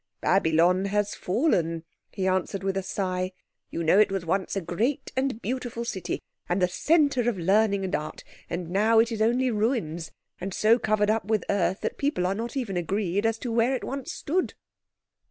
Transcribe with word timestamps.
"Babylon 0.19 0.85
has 0.85 1.13
fallen," 1.13 1.83
he 2.09 2.25
answered 2.27 2.63
with 2.63 2.75
a 2.75 2.81
sigh. 2.81 3.33
"You 3.69 3.83
know 3.83 3.99
it 3.99 4.11
was 4.11 4.25
once 4.25 4.55
a 4.55 4.61
great 4.61 5.11
and 5.15 5.39
beautiful 5.39 5.85
city, 5.85 6.23
and 6.49 6.59
the 6.59 6.67
centre 6.67 7.29
of 7.29 7.37
learning 7.37 7.85
and 7.85 7.93
Art, 7.95 8.23
and 8.49 8.71
now 8.71 8.97
it 8.97 9.11
is 9.11 9.21
only 9.21 9.51
ruins, 9.51 10.11
and 10.39 10.55
so 10.55 10.79
covered 10.79 11.11
up 11.11 11.25
with 11.25 11.45
earth 11.51 11.81
that 11.81 11.99
people 11.99 12.25
are 12.25 12.33
not 12.33 12.57
even 12.57 12.77
agreed 12.77 13.27
as 13.27 13.37
to 13.45 13.51
where 13.51 13.75
it 13.75 13.83
once 13.83 14.11
stood." 14.11 14.55